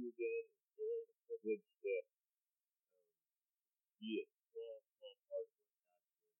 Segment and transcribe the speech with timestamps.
[0.00, 0.44] you again.
[0.48, 2.04] It's joy a privilege to um,
[4.00, 5.60] be a small, small part of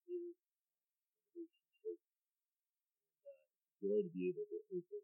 [0.08, 0.32] here
[1.28, 1.52] Church.
[1.84, 3.36] And uh,
[3.84, 5.02] joy to be able to open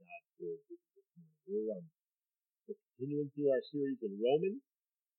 [0.00, 1.28] God's Word this morning.
[1.44, 1.84] We're, um,
[2.64, 4.64] we're continuing through our series in Romans.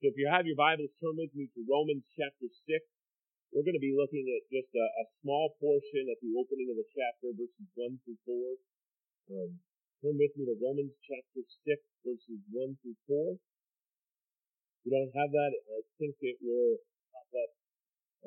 [0.02, 2.66] So if you have your Bibles, turn with me to Romans chapter 6.
[3.54, 6.82] We're going to be looking at just a, a small portion at the opening of
[6.82, 8.58] the chapter, verses 1 through
[9.30, 9.38] 4.
[9.38, 9.62] Um,
[10.00, 11.76] Turn with me to Romans chapter 6,
[12.08, 13.36] verses 1 through 4.
[13.36, 16.80] If you don't have that, I think it will
[17.12, 17.52] pop up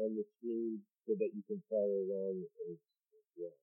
[0.05, 3.57] on the screen so that you can follow along as, as well.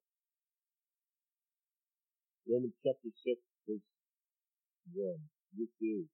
[2.49, 3.37] Romans chapter 6,
[3.69, 3.89] verse
[4.97, 5.13] 1.
[5.61, 6.09] This is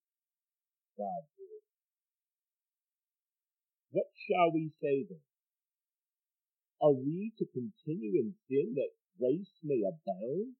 [1.00, 1.64] God's word.
[3.96, 5.24] What shall we say then?
[6.84, 10.60] Are we to continue in sin that grace may abound?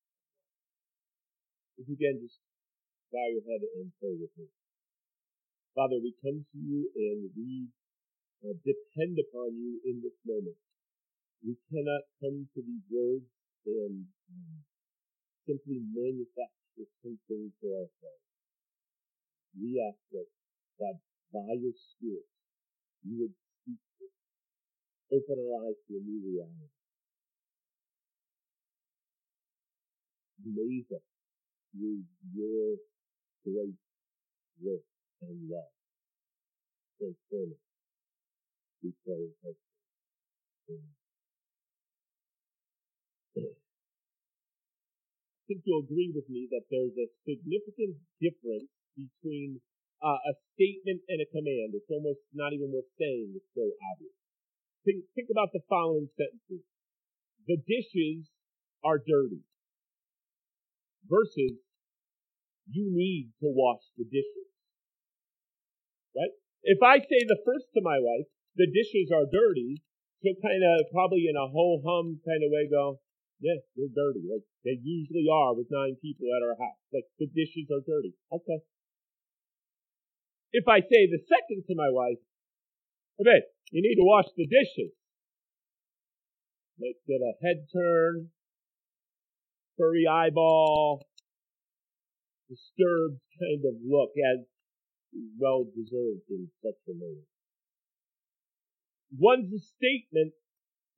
[1.81, 2.37] if you can just
[3.09, 4.45] bow your head and pray with me.
[5.73, 7.73] Father, we come to you and we
[8.45, 10.61] uh, depend upon you in this moment.
[11.41, 13.25] We cannot come to these words
[13.65, 14.61] and um,
[15.49, 18.29] simply manufacture something for ourselves.
[19.57, 20.29] We ask that,
[20.77, 21.01] God,
[21.33, 22.29] by your Spirit,
[23.01, 24.17] you would speak to us,
[25.17, 26.69] open our eyes to a new reality.
[30.45, 31.10] Amaze us
[31.71, 32.03] through
[32.35, 32.75] your
[33.47, 33.79] great
[34.59, 34.83] work
[35.23, 35.73] and love.
[36.99, 37.63] Transform us.
[38.83, 39.31] We pray
[40.69, 40.81] in.
[43.37, 43.53] I
[45.47, 49.59] think you'll agree with me that there's a significant difference between
[49.99, 51.75] uh, a statement and a command.
[51.75, 53.35] It's almost not even worth saying.
[53.35, 54.15] It's so obvious.
[54.87, 56.63] Think, think about the following sentences.
[57.45, 58.31] The dishes
[58.81, 59.43] are dirty
[61.11, 61.59] versus
[62.71, 64.47] you need to wash the dishes.
[66.15, 66.31] Right?
[66.63, 69.83] If I say the first to my wife, the dishes are dirty,
[70.23, 73.03] she'll kind of probably in a whole hum kind of way go,
[73.41, 74.23] yeah, they're dirty.
[74.23, 76.79] Like they usually are with nine people at our house.
[76.93, 78.13] Like the dishes are dirty.
[78.31, 78.61] Okay.
[80.53, 82.21] If I say the second to my wife,
[83.17, 83.41] hey,
[83.71, 84.93] you need to wash the dishes.
[86.77, 88.29] Might get a head turn,
[89.81, 91.01] furry eyeball,
[92.45, 94.45] disturbed kind of look as
[95.41, 97.25] well deserved in such a moment.
[99.17, 100.37] One's a statement,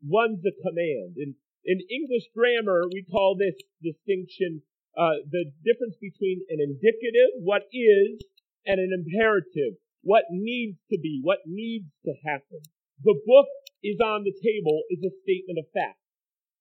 [0.03, 1.15] one's a command.
[1.15, 1.33] In,
[1.63, 4.61] in English grammar, we call this distinction
[4.99, 8.21] uh, the difference between an indicative, what is,
[8.67, 12.61] and an imperative, what needs to be, what needs to happen.
[13.01, 13.49] The book
[13.81, 15.97] is on the table is a statement of fact.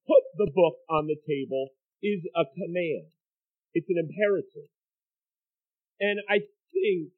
[0.09, 1.69] Put the book on the table
[2.03, 3.09] is a command.
[3.75, 4.69] It's an imperative.
[6.01, 7.15] And I think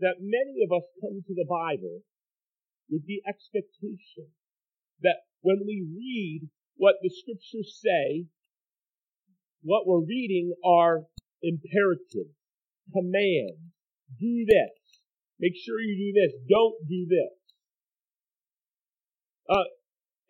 [0.00, 2.00] that many of us come to the Bible
[2.88, 4.30] with the expectation
[5.02, 8.26] that when we read what the scriptures say,
[9.62, 11.04] what we're reading are
[11.42, 12.34] imperatives,
[12.92, 13.60] commands.
[14.18, 14.78] Do this.
[15.38, 16.32] Make sure you do this.
[16.48, 17.34] Don't do this.
[19.48, 19.68] Uh,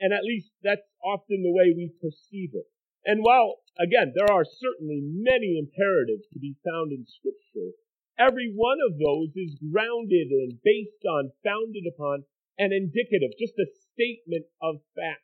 [0.01, 2.67] and at least that's often the way we perceive it.
[3.05, 7.73] And while, again, there are certainly many imperatives to be found in Scripture,
[8.19, 12.25] every one of those is grounded and based on, founded upon,
[12.59, 15.23] and indicative, just a statement of fact.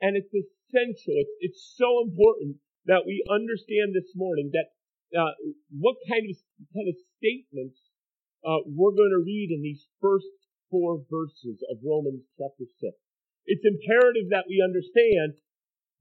[0.00, 4.68] And it's essential, it's, it's so important that we understand this morning that
[5.16, 5.32] uh,
[5.70, 6.36] what kind of
[6.74, 7.78] kind of statements
[8.42, 10.26] uh, we're going to read in these first
[10.70, 12.96] four verses of Romans chapter six.
[13.46, 15.38] It's imperative that we understand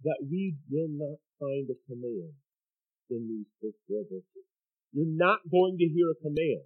[0.04, 2.34] that we will not find a command
[3.10, 4.46] in these first four verses.
[4.94, 6.66] You're not going to hear a command.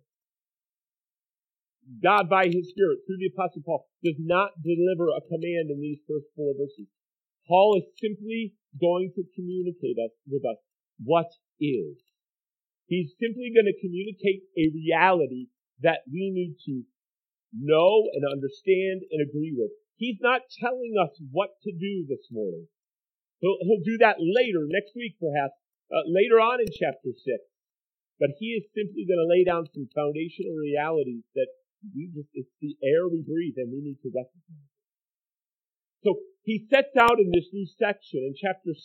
[2.02, 6.02] God, by His Spirit, through the Apostle Paul, does not deliver a command in these
[6.10, 6.90] first four verses.
[7.48, 10.58] Paul is simply going to communicate us, with us
[11.04, 11.30] what
[11.62, 12.02] is.
[12.88, 15.50] He's simply going to communicate a reality
[15.82, 16.84] that we need to
[17.54, 19.72] know and understand and agree with.
[19.98, 22.68] He's not telling us what to do this morning.
[23.40, 25.56] He'll, he'll do that later, next week perhaps,
[25.92, 27.22] uh, later on in chapter 6.
[28.20, 31.48] but he is simply going to lay down some foundational realities that
[31.94, 34.72] we just, it's the air we breathe and we need to recognize.
[36.04, 38.82] So he sets out in this new section in chapter 6,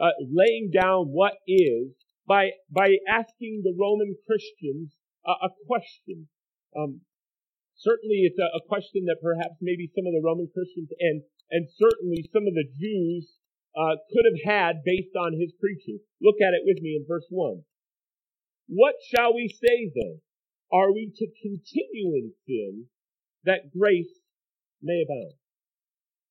[0.00, 1.92] uh, laying down what is
[2.26, 4.96] by, by asking the Roman Christians
[5.26, 6.28] uh, a question.
[6.74, 7.02] Um,
[7.76, 11.68] certainly it's a, a question that perhaps maybe some of the Roman Christians and, and
[11.68, 13.28] certainly some of the Jews
[13.76, 15.98] uh, could have had based on his preaching.
[16.22, 17.62] Look at it with me in verse 1.
[18.68, 20.20] What shall we say then?
[20.72, 22.86] Are we to continue in sin
[23.44, 24.10] that grace
[24.82, 25.34] may abound?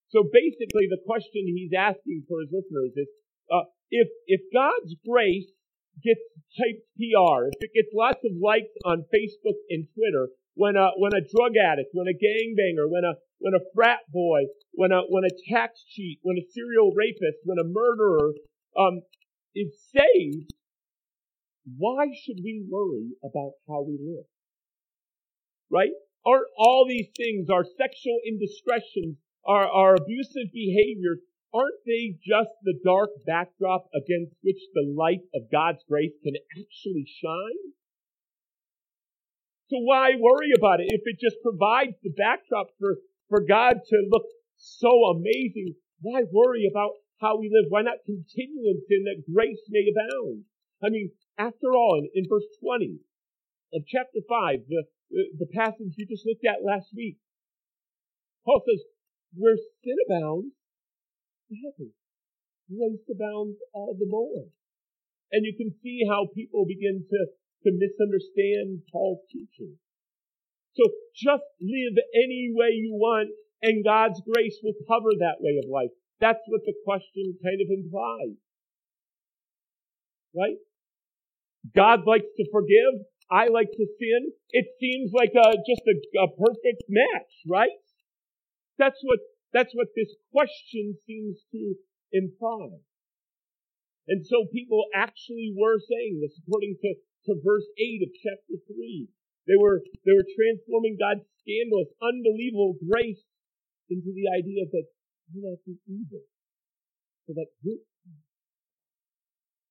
[0.10, 3.10] So basically the question he's asking for his listeners is,
[3.51, 5.50] uh, if, if God's grace
[6.01, 6.22] gets
[6.57, 11.14] hyped PR, if it gets lots of likes on Facebook and Twitter, when a, when
[11.14, 14.42] a drug addict, when a gangbanger, when a, when a frat boy,
[14.74, 18.34] when a, when a tax cheat, when a serial rapist, when a murderer,
[18.78, 19.02] um,
[19.56, 20.54] is saved,
[21.78, 24.26] why should we worry about how we live?
[25.70, 25.92] Right?
[26.26, 31.20] Aren't all these things, our sexual indiscretions, our, our abusive behaviors,
[31.54, 37.06] aren't they just the dark backdrop against which the light of God's grace can actually
[37.22, 37.74] shine?
[39.69, 42.98] So why worry about it if it just provides the backdrop for,
[43.30, 44.27] for God to look
[44.57, 45.75] so amazing?
[46.01, 47.71] Why worry about how we live?
[47.71, 50.44] Why not continue in sin that grace may abound?
[50.83, 53.00] I mean, after all, in, in verse 20
[53.74, 54.83] of chapter 5, the,
[55.39, 57.18] the, passage you just looked at last week,
[58.45, 58.83] Paul says,
[59.33, 60.54] where sin abounds,
[61.50, 61.94] heaven,
[62.68, 64.45] grace abounds all the more.
[65.31, 67.19] And you can see how people begin to,
[67.63, 69.77] to misunderstand Paul's teaching.
[70.75, 70.83] So
[71.15, 73.30] just live any way you want
[73.62, 75.92] and God's grace will cover that way of life.
[76.19, 78.38] That's what the question kind of implies.
[80.36, 80.57] Right?
[81.75, 83.06] God likes to forgive.
[83.31, 84.31] I like to sin.
[84.51, 87.71] It seems like a, just a, a perfect match, right?
[88.77, 89.19] That's what,
[89.54, 91.75] that's what this question seems to
[92.12, 92.80] imply.
[94.08, 96.90] And so people actually were saying this according to,
[97.30, 99.08] to verse 8 of chapter 3.
[99.48, 103.24] They were, they were transforming God's scandalous, unbelievable grace
[103.88, 104.88] into the idea that
[105.32, 106.24] do not do evil,
[107.28, 107.84] so that good,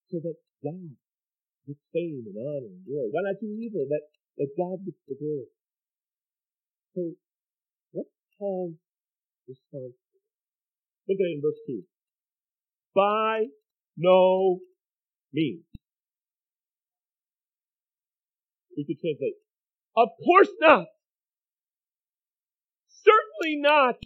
[0.09, 0.97] so that God
[1.69, 3.09] with fame and honor and glory.
[3.13, 4.05] Why not do evil that,
[4.41, 5.49] that God gets the glory?
[6.97, 7.01] So,
[7.93, 8.77] what's Paul's
[9.49, 9.97] response
[11.09, 11.83] Look at it in verse 2.
[12.95, 13.51] By
[13.97, 14.59] no
[15.33, 15.65] means.
[18.77, 19.35] We could translate,
[19.97, 20.87] of course not.
[22.89, 23.97] Certainly not.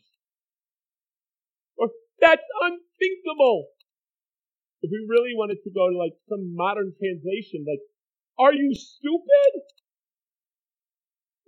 [1.76, 1.88] Or
[2.20, 3.68] that's unthinkable.
[4.82, 7.80] If we really wanted to go to like some modern translation, like,
[8.38, 9.62] are you stupid?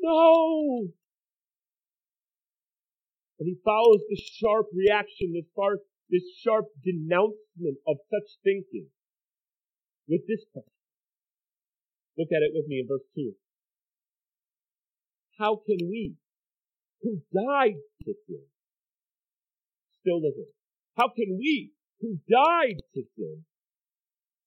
[0.00, 0.88] No.
[3.38, 5.78] And he follows this sharp reaction, this far,
[6.10, 8.88] this sharp denouncement of such thinking
[10.08, 10.72] with this question.
[12.16, 13.32] Look at it with me in verse 2.
[15.38, 16.16] How can we,
[17.02, 18.42] who died to sin,
[20.00, 20.50] still live in?
[20.96, 23.44] How can we, who died to sin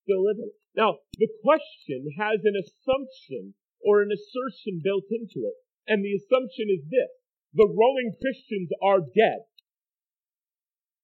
[0.03, 0.59] still live in it.
[0.75, 5.57] Now, the question has an assumption or an assertion built into it.
[5.87, 7.11] And the assumption is this.
[7.53, 9.47] The Roman Christians are dead.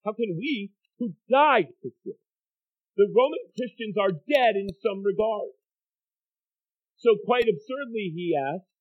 [0.07, 0.71] How can we,
[1.03, 2.15] who died to sin?
[2.95, 5.51] The Roman Christians are dead in some regard.
[6.95, 8.71] So quite absurdly, he asks,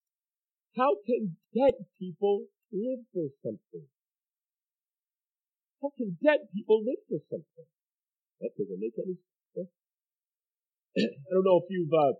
[0.79, 3.91] how can dead people live for something?
[5.83, 7.67] How can dead people live for something?
[8.39, 9.19] That doesn't make any
[9.51, 9.75] sense.
[11.27, 12.15] I don't know if you've, uh,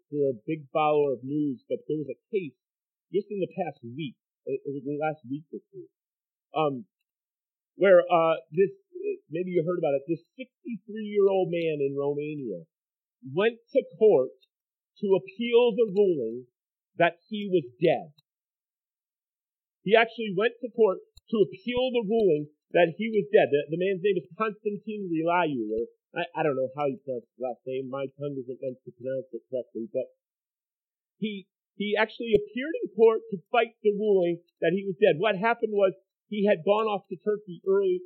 [0.00, 2.56] if you're a big follower of news, but there was a case
[3.12, 4.16] just in the past week,
[4.48, 5.84] it was the last week or two,
[6.56, 6.88] um,
[7.76, 8.70] where, uh, this,
[9.30, 12.64] maybe you heard about it, this 63 year old man in Romania
[13.32, 14.36] went to court
[15.00, 16.46] to appeal the ruling
[16.96, 18.14] that he was dead.
[19.82, 20.98] He actually went to court
[21.30, 23.50] to appeal the ruling that he was dead.
[23.50, 27.26] The, the man's name is Constantine Reliu, or I, I don't know how you pronounce
[27.26, 27.90] his last name.
[27.90, 30.06] My tongue isn't meant to pronounce it correctly, but
[31.18, 35.18] he he actually appeared in court to fight the ruling that he was dead.
[35.18, 35.94] What happened was
[36.28, 38.00] he had gone off to Turkey early,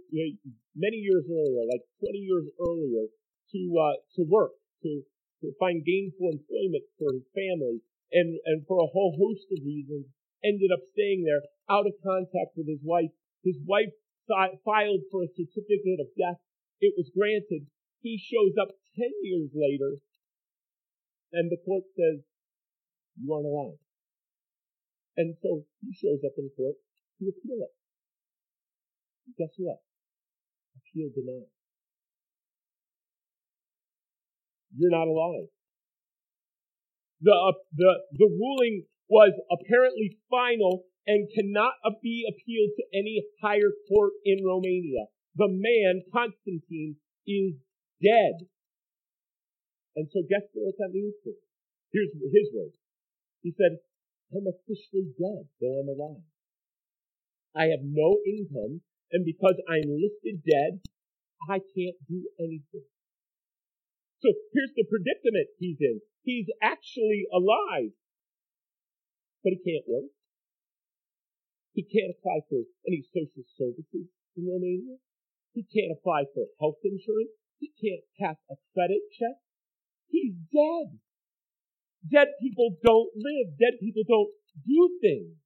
[0.74, 3.06] many years earlier, like 20 years earlier,
[3.52, 5.02] to uh, to work, to
[5.42, 7.80] to find gainful employment for his family,
[8.12, 10.06] and and for a whole host of reasons,
[10.44, 13.10] ended up staying there, out of contact with his wife.
[13.44, 13.94] His wife
[14.28, 16.40] filed for a certificate of death.
[16.80, 17.66] It was granted.
[18.02, 19.98] He shows up 10 years later
[21.32, 22.24] And the court says,
[23.20, 23.78] you aren't alive.
[25.16, 26.76] And so he shows up in court
[27.18, 27.77] to appeal it.
[29.38, 29.78] Guess what?
[30.76, 31.50] Appeal denied.
[34.76, 35.48] You're not alive.
[37.22, 43.72] The, uh, the, the ruling was apparently final and cannot be appealed to any higher
[43.88, 45.08] court in Romania.
[45.36, 47.54] The man, Constantine, is
[48.02, 48.46] dead.
[49.96, 51.42] And so guess what that means for him?
[51.90, 52.76] Here's his words.
[53.42, 53.78] He said,
[54.34, 56.26] I'm officially dead, though I'm alive.
[57.56, 60.80] I have no income, and because I'm listed dead,
[61.48, 62.84] I can't do anything.
[64.20, 66.00] So here's the predicament he's in.
[66.26, 67.94] He's actually alive,
[69.44, 70.10] but he can't work.
[71.72, 74.98] He can't apply for any social services in Romania.
[75.54, 77.30] He can't apply for health insurance.
[77.62, 79.38] He can't pass a credit check.
[80.10, 80.98] He's dead.
[82.10, 83.54] Dead people don't live.
[83.58, 84.34] Dead people don't
[84.66, 85.38] do things.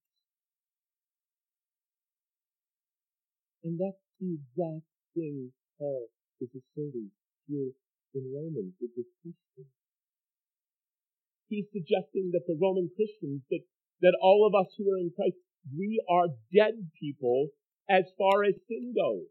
[3.64, 6.08] And that's the exact thing Paul
[6.40, 7.10] is asserting
[7.46, 7.70] here
[8.14, 9.70] in Romans with this question.
[11.48, 13.62] He's suggesting that the Roman Christians, that,
[14.00, 15.36] that all of us who are in Christ,
[15.70, 17.48] we are dead people
[17.88, 19.28] as far as sin goes.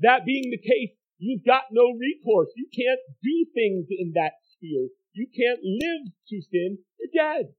[0.00, 2.48] That being the case, you've got no recourse.
[2.56, 4.88] You can't do things in that sphere.
[5.12, 6.78] You can't live to sin.
[6.98, 7.54] You're dead.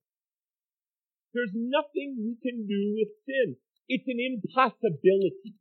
[1.33, 3.57] There's nothing you can do with sin.
[3.89, 5.57] It's an impossibility.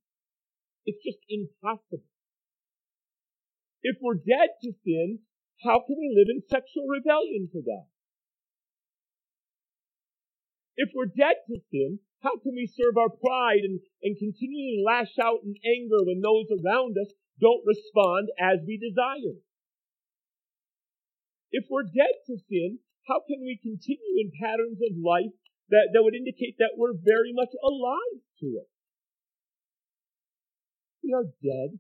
[0.85, 2.05] It's just impossible.
[3.83, 5.21] If we're dead to sin,
[5.65, 7.89] how can we live in sexual rebellion to God?
[10.77, 15.17] If we're dead to sin, how can we serve our pride and, and continually lash
[15.19, 19.41] out in anger when those around us don't respond as we desire?
[21.51, 25.33] If we're dead to sin, how can we continue in patterns of life
[25.71, 28.69] that, that would indicate that we're very much alive to it?
[31.05, 31.79] We are dead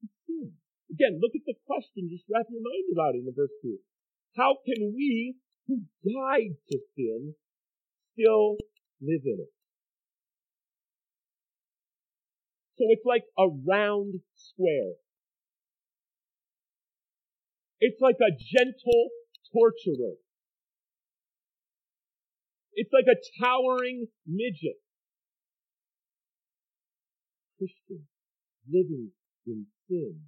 [0.00, 0.56] to sin.
[0.90, 3.78] Again, look at the question, just wrap your mind about it in verse 2.
[4.36, 5.36] How can we
[5.70, 7.34] who died to sin
[8.12, 8.56] still
[9.00, 9.52] live in it.
[12.76, 14.96] So it's like a round square.
[17.80, 19.08] It's like a gentle
[19.52, 20.16] torturer.
[22.74, 24.78] It's like a towering midget.
[27.58, 28.06] Christian
[28.70, 29.10] living
[29.46, 30.20] in sin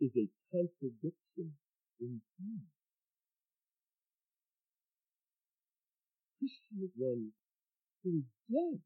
[0.00, 1.56] is a contradiction
[2.00, 2.60] in sin.
[6.38, 7.32] Christian is one
[8.04, 8.78] who is dead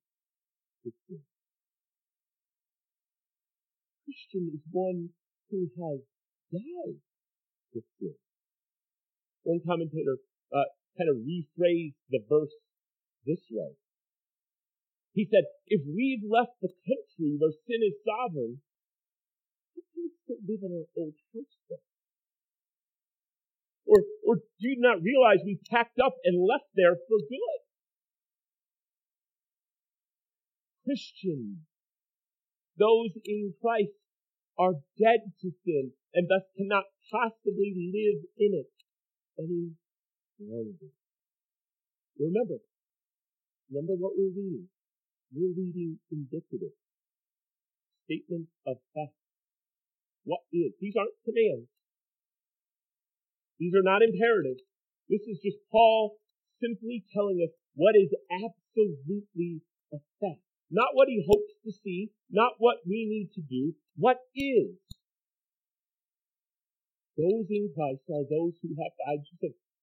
[0.84, 1.20] to sin.
[4.06, 5.10] Christian is one
[5.50, 6.00] who has
[6.52, 6.98] died
[7.74, 8.14] to sin.
[9.42, 10.16] One commentator
[10.54, 12.54] uh, kind of rephrased the verse
[13.26, 13.76] this way.
[15.12, 18.62] He said, if we've left the country where sin is sovereign,
[19.74, 21.80] how can we still live in our old house?
[23.86, 27.60] Or, or do you not realize we packed up and left there for good?
[30.86, 31.58] Christians,
[32.78, 33.98] those in Christ,
[34.58, 38.72] are dead to sin and thus cannot possibly live in it
[39.38, 39.72] any
[40.38, 40.92] longer.
[42.18, 42.60] Remember,
[43.70, 44.66] remember what we're reading.
[45.30, 46.74] We're reading indicative
[48.04, 49.14] statements of fact.
[50.24, 50.74] What is?
[50.82, 51.70] These aren't commands.
[53.58, 54.66] These are not imperatives.
[55.08, 56.18] This is just Paul
[56.58, 59.62] simply telling us what is absolutely
[59.94, 60.42] a fact.
[60.70, 64.74] Not what he hopes to see, not what we need to do, what is.
[67.18, 69.26] Those in Christ are those who have died.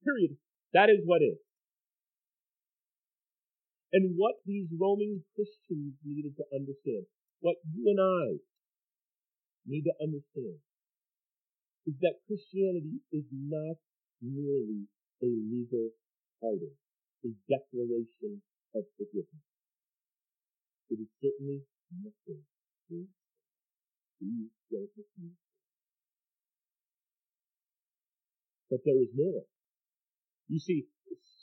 [0.04, 0.38] Period.
[0.74, 1.38] That is what is.
[3.94, 7.08] And what these Roman Christians needed to understand,
[7.40, 8.26] what you and I
[9.66, 10.60] need to understand,
[11.88, 13.80] is that Christianity is not
[14.20, 14.92] merely
[15.24, 15.96] a legal
[16.42, 16.76] pardon,
[17.24, 18.44] a declaration
[18.76, 19.48] of forgiveness.
[20.92, 22.44] It is certainly nothing
[24.20, 24.90] these don't
[28.70, 29.44] But there is more.
[30.50, 30.88] You see,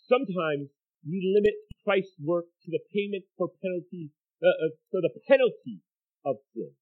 [0.08, 0.68] sometimes
[1.04, 4.10] we limit Christ's work to the payment for penalty,
[4.42, 5.84] uh, uh, for the penalty
[6.24, 6.72] of sin.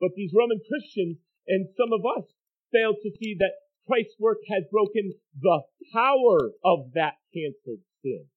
[0.00, 2.28] But these Roman Christians and some of us
[2.72, 5.62] fail to see that Christ's work has broken the
[5.92, 8.28] power of that canceled sin.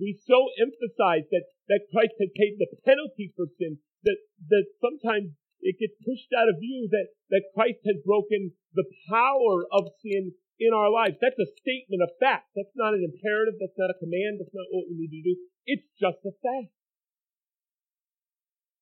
[0.00, 5.36] We so emphasize that, that Christ has paid the penalty for sin that, that sometimes
[5.60, 10.34] it gets pushed out of view that, that Christ has broken the power of sin
[10.58, 11.16] in our lives.
[11.20, 12.52] That's a statement of fact.
[12.56, 13.56] That's not an imperative.
[13.60, 14.40] That's not a command.
[14.40, 15.36] That's not what we need to do.
[15.66, 16.72] It's just a fact.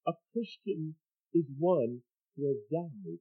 [0.09, 0.97] A Christian
[1.35, 2.03] is one
[2.37, 3.21] who has died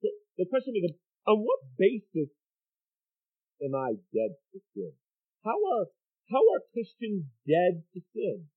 [0.00, 0.08] So
[0.38, 0.96] the question is,
[1.28, 2.32] on what basis
[3.60, 4.92] am I dead to sin?
[5.44, 5.86] How are
[6.32, 8.48] how are Christians dead to sin?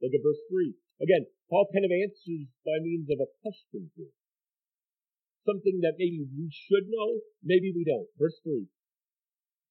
[0.00, 0.72] Look at verse 3.
[1.02, 4.14] Again, Paul kind of answers by means of a question here.
[5.46, 8.08] Something that maybe we should know, maybe we don't.
[8.18, 8.66] Verse 3.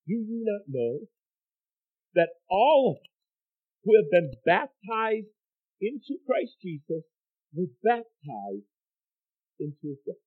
[0.08, 1.06] Do you not know
[2.16, 3.10] that all of us
[3.84, 5.30] who have been baptized
[5.80, 7.06] into Christ Jesus
[7.54, 8.70] were baptized
[9.60, 10.26] into his death?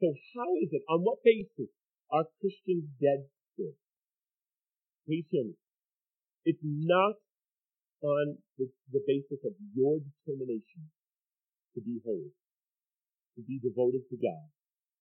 [0.00, 1.70] So how is it, on what basis
[2.10, 3.24] are Christians dead
[3.56, 3.72] sin?
[5.06, 5.54] Please hear me.
[6.44, 7.14] It's not
[8.02, 10.90] on the, the basis of your determination
[11.74, 12.34] to be holy,
[13.36, 14.46] to be devoted to God,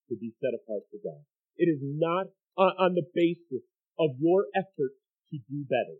[0.09, 1.21] to be set apart for God.
[1.57, 3.63] It is not on, the basis
[3.99, 4.93] of your effort
[5.31, 5.97] to do better.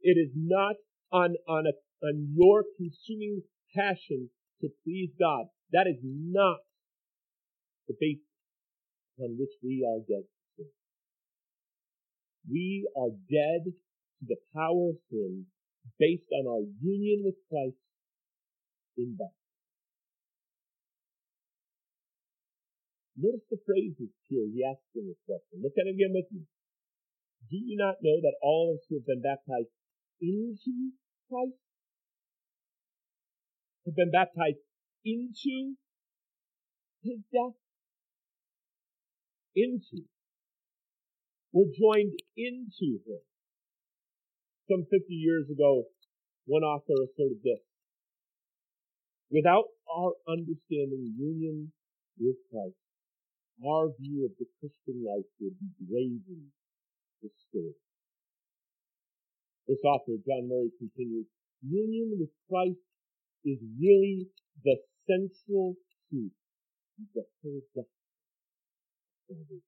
[0.00, 0.76] It is not
[1.12, 3.42] on, on, a, on your consuming
[3.74, 4.30] passion
[4.60, 5.46] to please God.
[5.72, 6.58] That is not
[7.88, 8.24] the basis
[9.20, 10.66] on which we are dead to sin.
[12.50, 15.46] We are dead to the power of sin
[15.98, 17.76] based on our union with Christ
[18.96, 19.43] in baptism.
[23.16, 25.62] Notice the phrases here he asks in this question.
[25.62, 26.42] Look at it again with me.
[27.50, 29.70] Do you not know that all of us who have been baptized
[30.20, 30.98] into
[31.30, 31.62] Christ
[33.86, 34.58] have been baptized
[35.04, 35.78] into
[37.02, 37.54] his death?
[39.54, 40.10] Into.
[41.52, 43.22] We're joined into him.
[44.66, 45.84] Some 50 years ago,
[46.46, 47.62] one author asserted this.
[49.30, 51.70] Without our understanding union
[52.18, 52.83] with Christ,
[53.62, 56.50] our view of the Christian life would be gravely
[57.22, 57.78] distorted.
[59.68, 61.26] This author, John Murray, continues,
[61.62, 62.82] union with Christ
[63.44, 64.28] is really
[64.64, 65.76] the central
[66.10, 66.36] truth
[67.00, 69.60] of the whole gospel.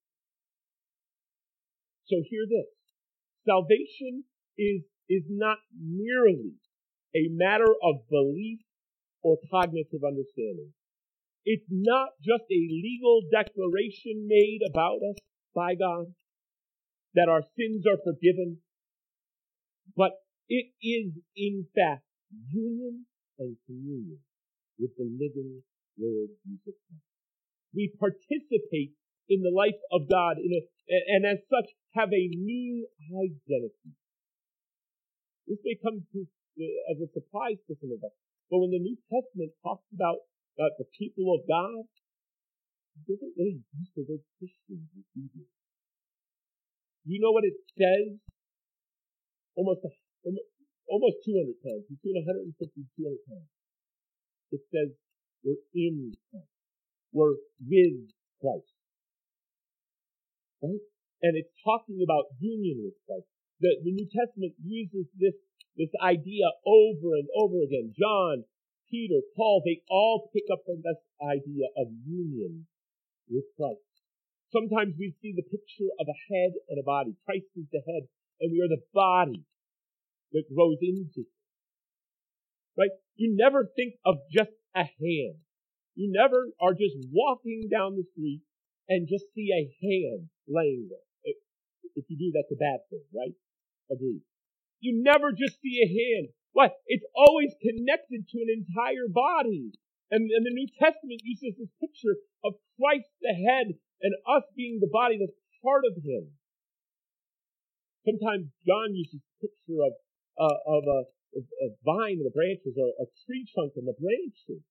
[2.06, 2.70] So hear this.
[3.46, 4.24] Salvation
[4.58, 6.52] is, is not merely
[7.14, 8.60] a matter of belief
[9.22, 10.72] or cognitive understanding.
[11.46, 15.22] It's not just a legal declaration made about us
[15.54, 16.10] by God
[17.14, 18.58] that our sins are forgiven,
[19.96, 20.10] but
[20.50, 22.02] it is in fact
[22.50, 23.06] union
[23.38, 24.18] and communion
[24.78, 25.62] with the living
[25.94, 27.06] Lord Jesus Christ.
[27.72, 28.98] We participate
[29.30, 30.58] in the life of God a,
[30.90, 33.94] and as such have a new identity.
[35.46, 38.14] This may come to, uh, as a surprise to some of us,
[38.50, 40.26] but when the New Testament talks about
[40.58, 41.84] uh, the people of God,
[43.04, 45.44] doesn't really use the word Christian either.
[47.04, 48.16] You know what it says?
[49.54, 49.84] Almost,
[50.88, 53.50] almost 200 times, between 150 and 200 times.
[54.52, 54.88] It says
[55.44, 56.50] we're in Christ.
[57.12, 58.72] We're with Christ.
[60.64, 60.82] Right?
[61.22, 63.28] And it's talking about union with Christ.
[63.60, 65.36] The, the New Testament uses this,
[65.76, 67.94] this idea over and over again.
[67.96, 68.44] John,
[68.90, 72.66] Peter, Paul, they all pick up on this idea of union
[73.28, 73.80] with Christ.
[74.52, 77.16] Sometimes we see the picture of a head and a body.
[77.24, 78.06] Christ is the head,
[78.40, 79.44] and we are the body
[80.32, 81.26] that grows into.
[82.78, 82.94] Right?
[83.16, 85.42] You never think of just a hand.
[85.96, 88.42] You never are just walking down the street
[88.88, 91.34] and just see a hand laying there.
[91.96, 93.32] If you do, that's a bad thing, right?
[93.90, 94.20] Agreed.
[94.80, 96.28] You never just see a hand.
[96.56, 96.72] What?
[96.88, 99.76] It's always connected to an entire body.
[100.08, 102.16] And, and the New Testament uses this picture
[102.48, 106.32] of Christ the head and us being the body that's part of Him.
[108.08, 110.00] Sometimes John uses picture of,
[110.40, 111.00] uh, of a,
[111.44, 114.64] a vine and the branches or a tree trunk and the branches.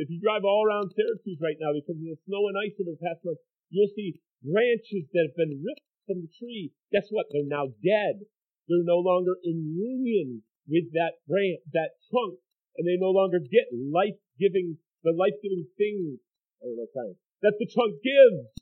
[0.00, 2.96] If you drive all around Syracuse right now because of the snow and ice over
[2.96, 3.36] the past month,
[3.68, 6.72] you'll see branches that have been ripped from the tree.
[6.88, 7.28] Guess what?
[7.28, 8.24] They're now dead.
[8.68, 12.38] They're no longer in union with that branch, that trunk,
[12.78, 16.22] and they no longer get life-giving, the life-giving things,
[16.62, 18.54] I don't know that the trunk gives.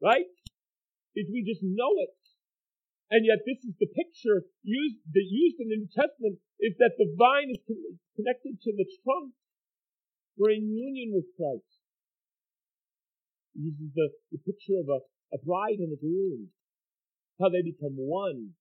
[0.00, 0.32] Right?
[1.14, 2.16] If we just know it.
[3.12, 6.96] And yet this is the picture used, that used in the New Testament is that
[6.96, 7.60] the vine is
[8.16, 9.36] connected to the trunk.
[10.40, 11.68] We're in union with Christ.
[13.52, 15.04] He uses the, the picture of a,
[15.36, 16.48] a bride and a groom,
[17.36, 18.56] how they become one.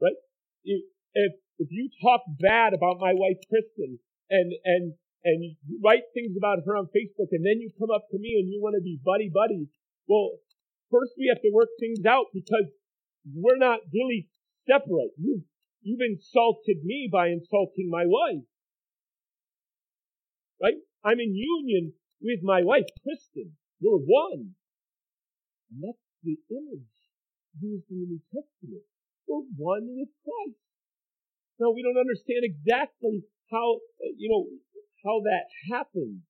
[0.00, 0.16] Right?
[0.64, 0.82] If,
[1.14, 3.98] if, if you talk bad about my wife Kristen
[4.30, 8.18] and, and, and write things about her on Facebook and then you come up to
[8.18, 9.68] me and you want to be buddy buddy,
[10.08, 10.40] well,
[10.90, 12.72] first we have to work things out because
[13.28, 14.28] we're not really
[14.66, 15.12] separate.
[15.18, 15.44] You've,
[15.82, 18.44] you've insulted me by insulting my wife.
[20.62, 20.80] Right?
[21.04, 23.56] I'm in union with my wife, Kristen.
[23.80, 24.56] We're one.
[25.70, 26.88] And that's the image
[27.60, 28.84] used in the New Testament.
[29.30, 30.58] We're one with Christ.
[31.62, 33.22] Now we don't understand exactly
[33.54, 33.78] how,
[34.18, 34.50] you know,
[35.06, 36.26] how that happens.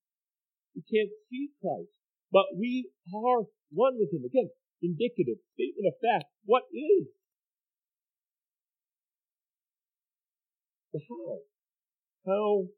[0.77, 1.89] We can't see Christ,
[2.29, 4.29] but we are one with Him.
[4.29, 4.53] Again,
[4.85, 6.29] indicative, statement of fact.
[6.45, 7.09] What is?
[10.93, 11.41] The how.
[12.29, 12.69] How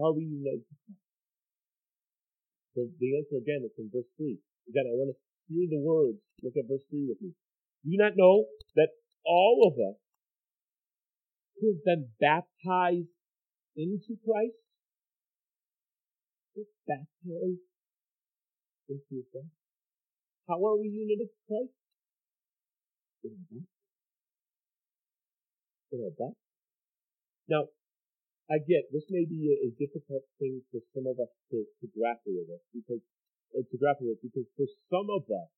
[0.00, 1.04] are we united to Christ?
[2.74, 4.40] So the answer again is in verse 3.
[4.72, 5.18] Again, I want to
[5.52, 6.18] hear the words.
[6.42, 7.36] Look at verse 3 with me.
[7.84, 8.88] Do you not know that
[9.24, 9.98] all of us
[11.60, 13.14] who have been baptized
[13.76, 14.60] into Christ,
[16.54, 17.66] we're baptized
[18.88, 19.54] into Christ.
[20.48, 21.74] How are we united to Christ?
[23.24, 23.66] In our baptism.
[25.92, 26.44] In our baptism.
[27.48, 27.62] Now,
[28.52, 31.86] I get this may be a, a difficult thing for some of us to, to
[31.96, 33.00] grapple with it because
[33.56, 35.48] uh, to grapple with because for some of us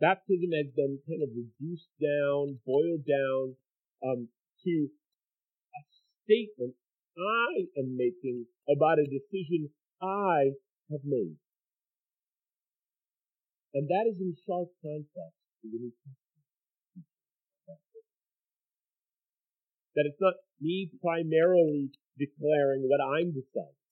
[0.00, 3.56] baptism has been kind of reduced down, boiled down
[4.02, 4.28] um,
[4.64, 5.80] to a
[6.24, 6.74] statement
[7.14, 9.70] I am making about a decision
[10.02, 10.58] I
[10.90, 11.38] have made.
[13.74, 16.46] And that is in sharp contrast to the New Testament.
[19.94, 23.82] That it's not me primarily declaring what I'm deciding.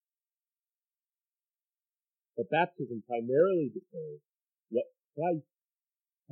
[2.36, 4.22] But baptism primarily declares
[4.70, 5.46] what Christ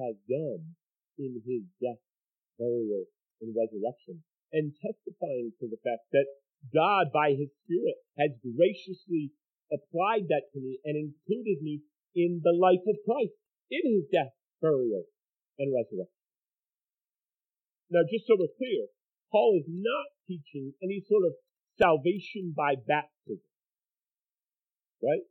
[0.01, 0.75] has done
[1.21, 2.01] in his death,
[2.59, 3.05] burial,
[3.45, 6.27] and resurrection, and testifying to the fact that
[6.73, 9.33] God, by his Spirit, has graciously
[9.71, 11.85] applied that to me and included me
[12.17, 13.37] in the life of Christ,
[13.71, 15.05] in his death, burial,
[15.59, 16.21] and resurrection.
[17.91, 18.87] Now, just so we're clear,
[19.31, 21.35] Paul is not teaching any sort of
[21.79, 23.47] salvation by baptism.
[25.03, 25.27] Right?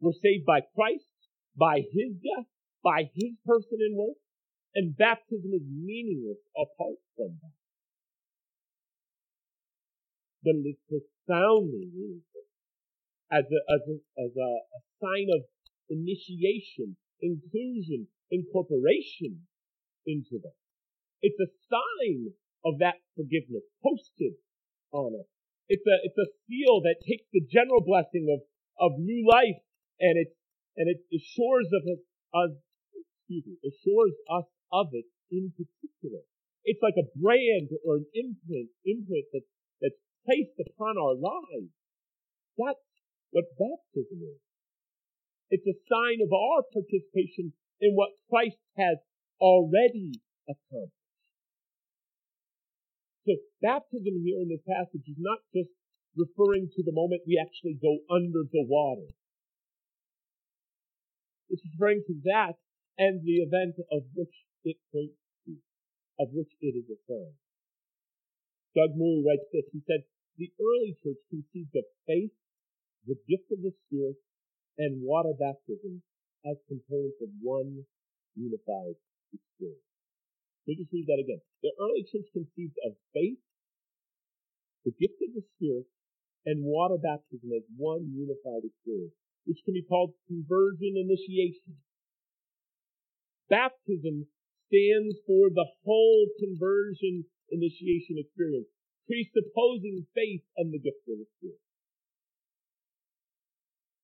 [0.00, 1.10] We're saved by Christ,
[1.56, 2.48] by His death,
[2.86, 4.14] by His person and work,
[4.78, 7.58] and baptism is meaningless apart from that.
[10.46, 12.46] But it is profoundly meaningful
[13.34, 15.42] as a, as a, as a, a sign of
[15.90, 19.42] initiation, inclusion, incorporation
[20.06, 20.54] into that.
[21.26, 22.30] It's a sign
[22.62, 24.38] of that forgiveness posted
[24.94, 25.26] on us.
[25.66, 28.46] It's a, it's a seal that takes the general blessing of,
[28.78, 29.58] of new life
[29.98, 30.30] and it,
[30.78, 32.54] and it assures of us, us,
[33.26, 36.22] excuse me, assures us of it in particular.
[36.62, 39.42] It's like a brand or an imprint, imprint that,
[39.82, 41.74] that's placed upon our lives.
[42.54, 42.86] That's
[43.34, 44.42] what baptism is.
[45.50, 47.50] It's a sign of our participation
[47.82, 48.98] in what Christ has
[49.42, 50.94] already accomplished.
[53.26, 55.70] So baptism here in this passage is not just
[56.14, 59.10] referring to the moment we actually go under the water.
[61.50, 62.58] It's referring to that
[62.98, 64.32] and the event of which
[64.64, 65.52] it points to,
[66.18, 67.22] of which it is a.
[68.76, 69.64] Doug Moo writes this.
[69.72, 70.04] He said,
[70.36, 72.32] the early church conceived of faith,
[73.08, 74.16] the gift of the Spirit,
[74.76, 76.02] and water baptism
[76.44, 77.84] as components of one
[78.36, 79.00] unified
[79.32, 79.88] experience.
[80.68, 81.40] Let me just read that again.
[81.64, 83.40] The early church conceived of faith,
[84.84, 85.88] the gift of the Spirit,
[86.44, 89.16] and water baptism as one unified experience,
[89.48, 91.80] which can be called conversion initiation.
[93.48, 94.26] Baptism
[94.66, 98.66] stands for the whole conversion initiation experience,
[99.06, 101.62] presupposing faith and the gift of the Spirit.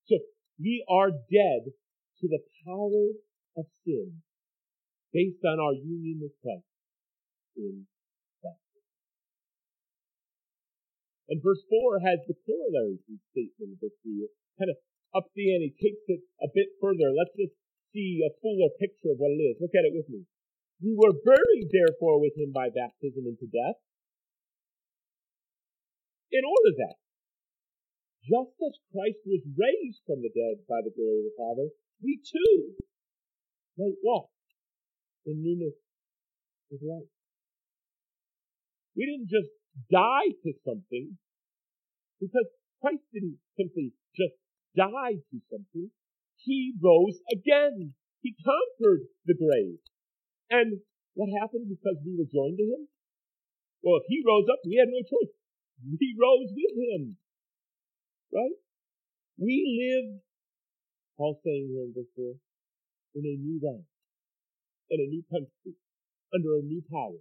[0.06, 0.14] So
[0.58, 1.74] we are dead
[2.22, 3.18] to the power
[3.58, 4.22] of sin
[5.12, 6.70] based on our union with Christ
[7.58, 7.86] in
[8.40, 8.86] baptism.
[11.28, 14.22] And verse 4 has the corollary to the statement in verse 3.
[14.22, 14.78] It kind of
[15.12, 17.12] ups the ante, takes it a bit further.
[17.12, 17.56] Let's just
[17.92, 19.60] see a fuller picture of what it is.
[19.60, 20.24] Look at it with me.
[20.82, 23.78] We were buried, therefore, with him by baptism into death,
[26.32, 26.96] in order that,
[28.24, 31.66] just as Christ was raised from the dead by the glory of the Father,
[32.02, 32.74] we too
[33.78, 34.30] might walk
[35.26, 35.76] in newness
[36.72, 37.12] of life.
[38.96, 39.52] We didn't just
[39.90, 41.18] die to something
[42.20, 42.48] because
[42.80, 44.34] Christ didn't simply just
[44.76, 45.90] die to something.
[46.36, 47.94] He rose again.
[48.20, 49.78] He conquered the grave.
[50.50, 50.80] And
[51.14, 52.88] what happened because we were joined to him?
[53.82, 55.34] Well, if he rose up, we had no choice.
[55.82, 57.18] We rose with him.
[58.32, 58.56] Right?
[59.38, 60.22] We live,
[61.18, 62.36] Paul saying here in verse 4,
[63.16, 63.84] in a new realm,
[64.90, 65.74] in a new country,
[66.32, 67.20] under a new power,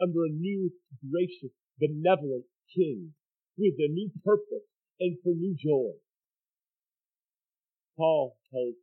[0.00, 0.70] under a new
[1.02, 3.14] gracious, benevolent king,
[3.56, 4.68] with a new purpose
[5.00, 5.96] and for new joy.
[7.98, 8.76] Paul tells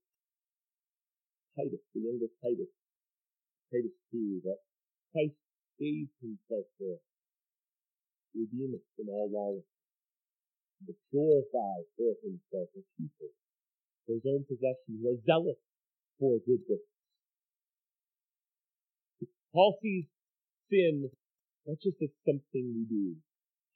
[1.58, 2.72] Titus, the younger Titus,
[3.72, 4.60] Titus 2, that
[5.14, 5.38] Christ
[5.80, 7.06] gave himself for us,
[8.36, 9.70] redeem us from all lawlessness,
[10.88, 13.32] to purify for himself a people
[14.06, 15.60] for his own possession who are zealous
[16.20, 16.92] for good works.
[19.54, 20.06] Paul sees
[20.72, 21.10] sin
[21.68, 23.16] not just as something we do.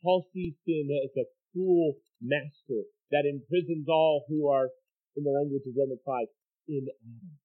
[0.04, 4.70] Paul sees sin as a cruel master that imprisons all who are,
[5.18, 6.26] in the language of Romans 5,
[6.70, 7.38] in Adam.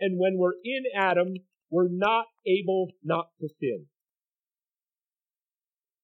[0.00, 1.36] And when we're in Adam,
[1.70, 3.86] we're not able not to sin.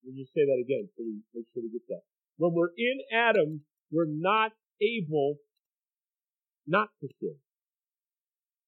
[0.05, 2.05] Let me just say that again so we make sure we get that.
[2.37, 5.37] When we're in Adam, we're not able
[6.67, 7.35] not to sin.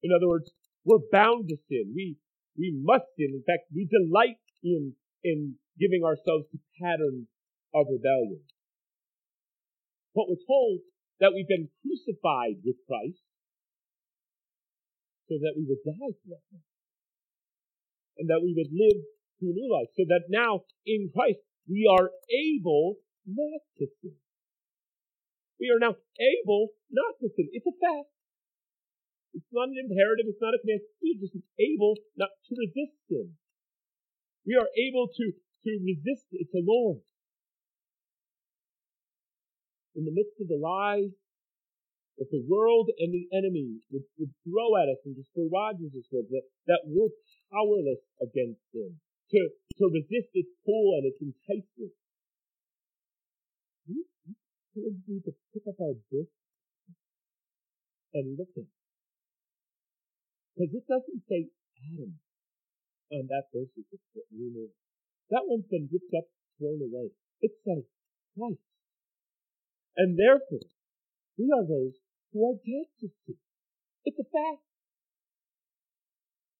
[0.03, 0.49] In other words,
[0.85, 1.91] we're bound to sin.
[1.93, 2.17] We,
[2.57, 3.33] we must sin.
[3.33, 7.27] In fact, we delight in, in giving ourselves to patterns
[7.73, 8.39] of rebellion.
[10.13, 10.79] But we're told
[11.19, 13.23] that we've been crucified with Christ
[15.27, 16.45] so that we would die to that
[18.17, 19.01] and that we would live
[19.39, 19.91] to a new life.
[19.95, 24.15] So that now in Christ we are able not to sin.
[25.59, 27.49] We are now able not to sin.
[27.51, 28.11] It's a fact.
[29.33, 30.31] It's not an imperative.
[30.31, 30.83] It's not a command.
[31.03, 33.35] We are just able not to resist sin.
[34.47, 37.01] We are able to, to resist its allure.
[39.95, 41.15] In the midst of the lies
[42.19, 45.31] that the world and the enemy would, would throw at us and just
[45.95, 47.11] us with, that, that we're
[47.51, 48.99] powerless against sin,
[49.31, 49.39] to,
[49.79, 51.95] to resist its pull and its enticement.
[53.87, 54.03] We,
[54.75, 56.31] we need to pick up our book
[58.15, 58.75] and look at it.
[60.55, 61.51] Because it doesn't say
[61.83, 62.15] Adam
[63.11, 64.71] on that verse we know.
[65.31, 66.27] That one's been ripped up,
[66.59, 67.11] thrown away.
[67.43, 67.83] It says
[68.35, 68.74] Christ.
[69.97, 70.67] And therefore,
[71.37, 71.95] we are those
[72.33, 73.37] who are dead to sin.
[74.03, 74.63] It's a fact.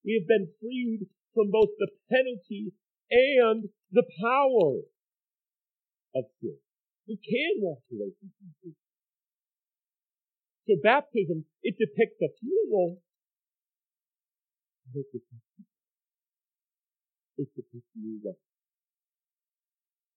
[0.04, 2.72] We have been freed from both the penalty
[3.10, 4.80] and the power
[6.16, 6.56] of sin.
[7.06, 8.30] We can walk away from
[8.62, 8.74] sin.
[10.66, 13.02] So baptism, it depicts a funeral.
[14.96, 15.06] It
[17.54, 18.36] depicts new life.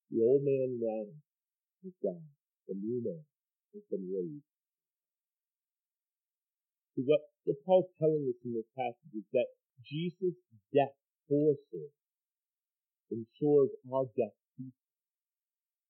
[0.09, 1.05] The old man now
[1.83, 2.38] has died.
[2.77, 3.25] Man
[3.73, 4.45] has been raised.
[6.95, 9.47] See, what, what Paul's telling us in this passage is that
[9.85, 10.37] Jesus'
[10.73, 10.93] death
[11.27, 11.89] for sin
[13.09, 14.37] ensures our death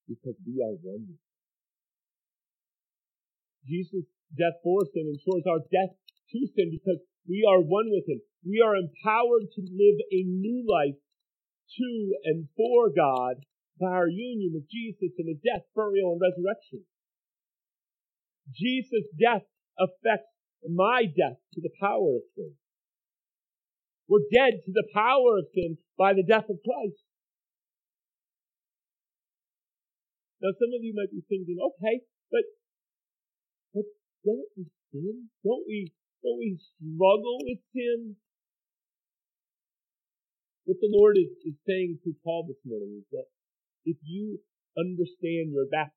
[0.07, 1.21] because we are one with
[3.67, 5.93] Jesus' death for sin ensures our death
[6.31, 8.21] to sin because we are one with Him.
[8.45, 10.97] We are empowered to live a new life
[11.77, 11.89] to
[12.25, 13.45] and for God
[13.79, 16.83] by our union with Jesus in the death, burial, and resurrection.
[18.51, 19.47] Jesus' death
[19.79, 20.29] affects
[20.67, 22.53] my death to the power of sin.
[24.09, 26.99] We're dead to the power of sin by the death of Christ.
[30.41, 32.43] Now some of you might be thinking, okay, but,
[33.75, 33.85] but
[34.25, 35.29] don't we sin?
[35.45, 35.91] Don't we,
[36.23, 38.15] don't we struggle with sin?
[40.65, 43.25] What the Lord is, is saying to Paul this morning is that
[43.85, 44.39] if you
[44.77, 45.95] understand your baptism,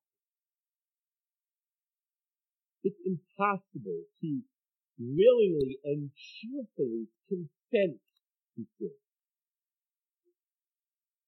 [2.83, 4.29] it's impossible to
[4.99, 7.99] willingly and cheerfully consent
[8.55, 8.95] to sin.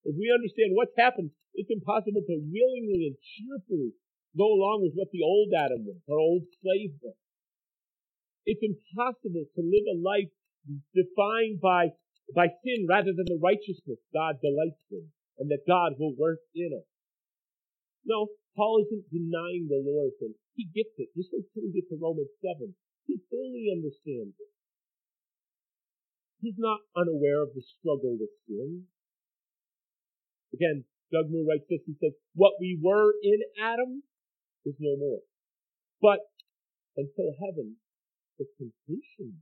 [0.05, 3.95] If we understand what's happened, it's impossible to willingly and cheerfully
[4.37, 7.15] go along with what the old Adam was, our old slave was.
[8.45, 10.29] It's impossible to live a life
[10.93, 11.95] defined by,
[12.35, 16.71] by sin rather than the righteousness God delights in and that God will work in
[16.71, 16.87] us.
[18.05, 20.13] No, Paul isn't denying the Lord.
[20.55, 21.11] He gets it.
[21.17, 22.71] Just wait till we get to Romans 7.
[23.07, 24.51] He fully understands it.
[26.39, 28.85] He's not unaware of the struggle with sin.
[30.53, 31.81] Again, Doug Moo writes this.
[31.85, 34.03] He says, What we were in Adam
[34.63, 35.21] is no more.
[36.01, 36.19] But
[36.95, 37.75] until heaven,
[38.37, 39.41] the temptation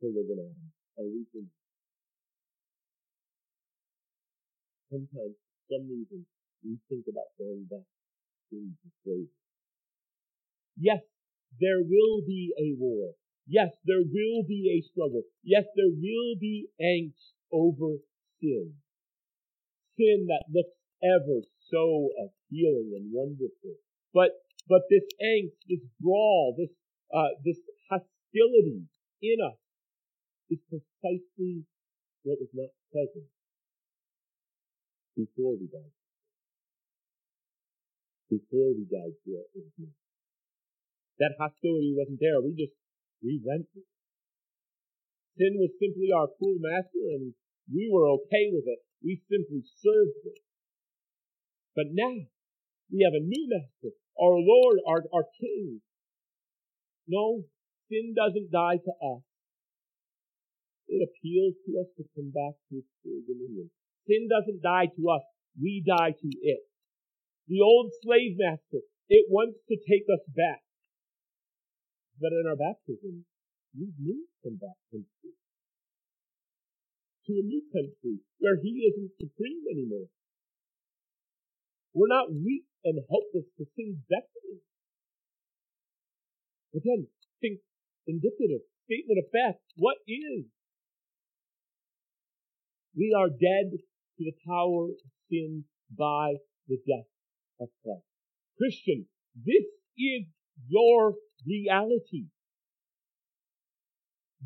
[0.00, 1.59] to live in Adam always remains.
[4.90, 6.26] Sometimes, for some reason,
[6.66, 7.86] we think about going back
[8.50, 9.30] to into slavery.
[10.76, 10.98] Yes,
[11.62, 13.14] there will be a war.
[13.46, 15.22] Yes, there will be a struggle.
[15.44, 18.02] Yes, there will be angst over
[18.42, 18.74] sin.
[19.96, 21.38] Sin that looks ever
[21.70, 23.78] so appealing and wonderful.
[24.12, 24.30] But,
[24.68, 26.70] but this angst, this brawl, this,
[27.14, 28.90] uh, this hostility
[29.22, 29.58] in us
[30.50, 31.62] is precisely
[32.24, 33.30] what was not present
[35.16, 35.94] before we died.
[38.30, 39.98] Before we died ignorance.
[41.18, 42.40] That hostility wasn't there.
[42.40, 42.72] We just,
[43.20, 43.86] we went it.
[45.36, 47.34] Sin was simply our cruel master and
[47.68, 48.80] we were okay with it.
[49.02, 50.42] We simply served it.
[51.76, 52.26] But now,
[52.90, 55.80] we have a new master, our Lord, our, our King.
[57.06, 57.44] No,
[57.88, 59.22] sin doesn't die to us.
[60.90, 63.70] It appeals to us to come back to its full dominion.
[64.06, 65.22] Sin doesn't die to us.
[65.60, 66.62] We die to it.
[67.48, 70.62] The old slave master, it wants to take us back.
[72.20, 73.24] But in our baptism,
[73.74, 75.34] we've moved from that country
[77.26, 80.08] to a new country where he isn't supreme anymore.
[81.94, 84.62] We're not weak and helpless to sin's beckoning.
[86.74, 87.06] Again,
[87.40, 87.58] think
[88.06, 89.62] indicative, statement of fact.
[89.76, 90.46] What is?
[92.94, 93.78] We are dead
[94.20, 95.64] to the power of sin
[95.96, 96.36] by
[96.68, 97.08] the death
[97.60, 98.04] of Christ.
[98.60, 99.64] Christian, this
[99.96, 100.28] is
[100.68, 101.14] your
[101.48, 102.28] reality.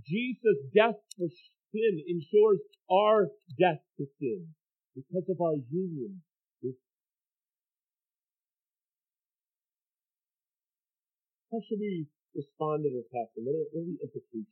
[0.07, 1.27] Jesus' death for
[1.75, 3.27] sin ensures our
[3.59, 4.47] death to sin
[4.95, 6.23] because of our union
[6.63, 6.79] with
[11.51, 14.47] How should we respond to this are, what are the implications?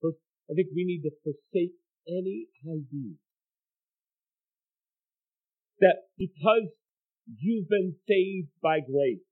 [0.00, 1.72] First, I think we need to forsake
[2.08, 3.16] any idea
[5.80, 6.68] that because
[7.38, 9.24] you've been saved by grace,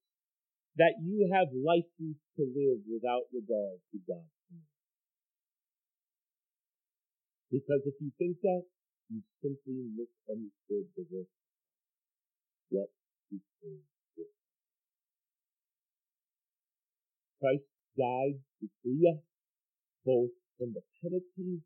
[0.76, 4.68] that you have license to live without regard to God's God.
[7.52, 8.64] Because if you think that,
[9.12, 11.28] you simply misunderstood the work.
[12.72, 12.88] What
[13.28, 13.84] he came
[14.16, 14.24] for.
[17.40, 17.68] Christ
[18.00, 19.20] died to free us
[20.04, 21.60] both from the penalty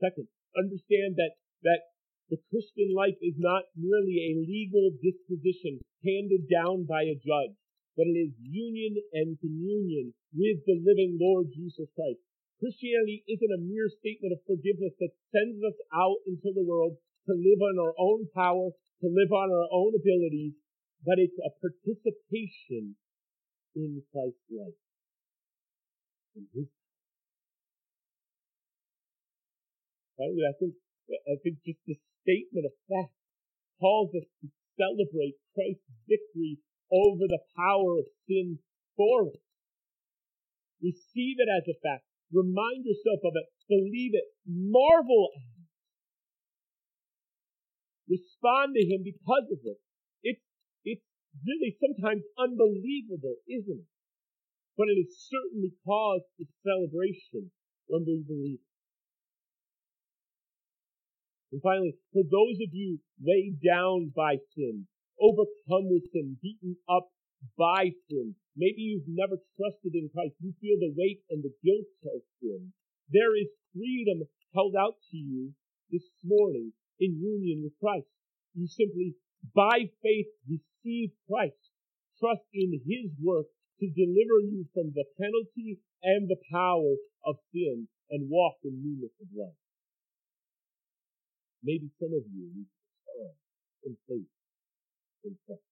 [0.00, 1.32] Second, understand that,
[1.64, 1.80] that
[2.28, 7.56] the Christian life is not merely a legal disposition handed down by a judge,
[7.96, 12.20] but it is union and communion with the living Lord Jesus Christ.
[12.60, 16.96] Christianity isn't a mere statement of forgiveness that sends us out into the world
[17.28, 20.52] to live on our own power, to live on our own abilities,
[21.04, 22.96] but it's a participation
[23.76, 24.80] in Christ's life.
[26.34, 26.68] In his
[30.18, 30.30] Right?
[30.30, 30.74] I think,
[31.10, 33.14] I think just the statement of fact
[33.80, 34.46] calls us to
[34.78, 36.58] celebrate Christ's victory
[36.92, 38.58] over the power of sin
[38.94, 39.42] for us.
[40.82, 42.06] Receive it as a fact.
[42.30, 43.46] Remind yourself of it.
[43.66, 44.30] Believe it.
[44.46, 45.66] Marvel at it.
[48.14, 49.78] Respond to Him because of it.
[50.22, 50.44] It's,
[50.84, 51.06] it's
[51.42, 53.93] really sometimes unbelievable, isn't it?
[54.76, 57.50] But it is certainly cause for celebration
[57.86, 58.74] when we believe it.
[61.52, 64.88] And finally, for those of you weighed down by sin,
[65.20, 67.06] overcome with sin, beaten up
[67.56, 71.86] by sin, maybe you've never trusted in Christ, you feel the weight and the guilt
[72.10, 72.72] of sin.
[73.10, 75.54] There is freedom held out to you
[75.92, 78.10] this morning in union with Christ.
[78.54, 79.14] You simply,
[79.54, 81.70] by faith, receive Christ.
[82.18, 83.46] Trust in His work
[83.80, 86.94] to deliver you from the penalty and the power
[87.26, 89.58] of sin and walk in newness of life.
[91.62, 93.36] Maybe some of you need to respond
[93.84, 94.32] in faith
[95.24, 95.64] in Christ.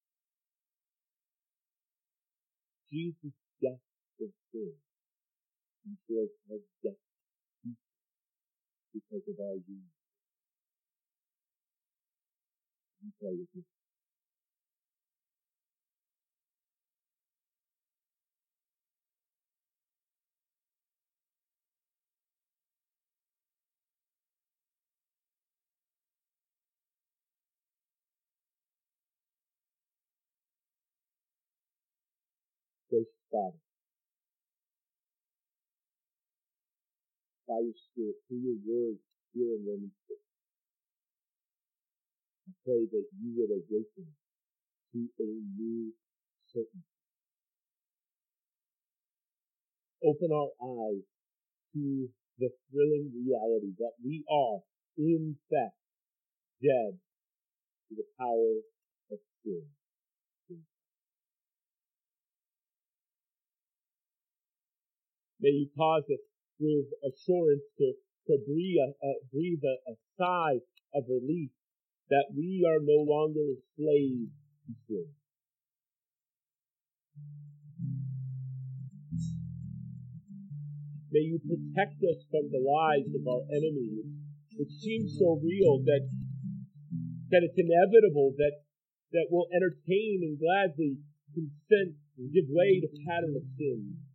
[2.91, 3.85] Jesus' death
[4.19, 4.73] for sin
[5.85, 7.01] ensures our death
[8.93, 9.93] because of our union.
[13.03, 13.72] You pray with me.
[33.33, 33.57] Father.
[37.49, 39.01] By your Spirit, through your word
[39.33, 40.21] here in Romans 6,
[42.45, 44.07] I pray that you would awaken
[44.93, 45.97] to a new
[46.53, 46.93] certainty.
[50.05, 51.05] Open our eyes
[51.73, 52.09] to
[52.39, 54.61] the thrilling reality that we are,
[54.99, 55.81] in fact,
[56.61, 57.01] dead
[57.89, 58.61] to the power
[59.11, 59.65] of sin.
[65.43, 66.23] May you cause us
[66.63, 67.93] with assurance to,
[68.31, 70.63] to breathe, a, breathe a, a sigh
[70.95, 71.51] of relief
[72.11, 74.31] that we are no longer slaves
[74.67, 75.09] to sin.
[81.11, 84.07] May you protect us from the lies of our enemies,
[84.57, 86.09] which seem so real that
[87.35, 88.63] that it's inevitable that
[89.11, 90.97] that we'll entertain and gladly
[91.35, 94.12] consent and give way to pattern of sin.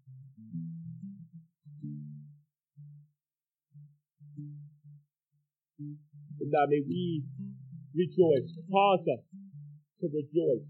[5.79, 7.23] And God, may we
[7.93, 9.23] rejoice, cause us
[10.01, 10.65] to rejoice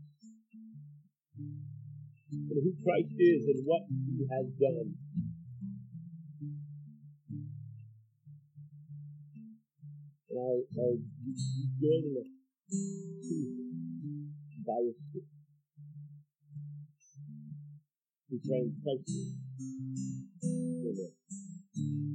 [2.31, 4.95] in who Christ is and what he has done.
[10.29, 10.93] And our, our
[11.79, 12.27] joining us
[14.65, 15.27] by your Spirit.
[18.29, 19.37] We pray in Christ's name.
[20.83, 22.06] Amen.